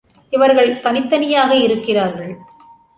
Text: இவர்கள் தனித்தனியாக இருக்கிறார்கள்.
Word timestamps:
இவர்கள் 0.29 0.79
தனித்தனியாக 0.79 1.55
இருக்கிறார்கள். 1.55 2.33